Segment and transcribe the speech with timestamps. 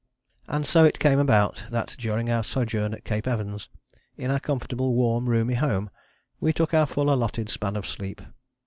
[0.47, 3.69] And so it came about that during our sojourn at Cape Evans,
[4.17, 5.91] in our comfortable warm roomy home,
[6.39, 8.19] we took our full allotted span of sleep.